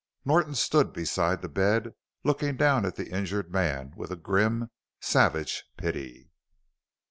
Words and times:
Norton 0.25 0.55
stood 0.55 0.93
beside 0.93 1.43
the 1.43 1.47
bed, 1.47 1.93
looking 2.23 2.57
down 2.57 2.87
at 2.87 2.95
the 2.95 3.11
injured 3.11 3.51
man 3.51 3.93
with 3.95 4.09
a 4.09 4.15
grim, 4.15 4.71
savage 4.99 5.63
pity. 5.77 6.31